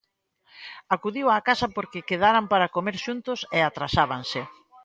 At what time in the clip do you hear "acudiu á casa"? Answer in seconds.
0.95-1.67